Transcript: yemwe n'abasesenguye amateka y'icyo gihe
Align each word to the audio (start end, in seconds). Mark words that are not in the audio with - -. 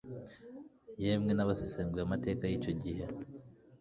yemwe 1.03 1.31
n'abasesenguye 1.33 2.03
amateka 2.05 2.43
y'icyo 2.47 2.71
gihe 2.81 3.05